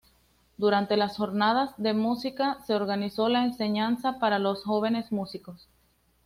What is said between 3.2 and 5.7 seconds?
la enseñanza para los jóvenes músicos.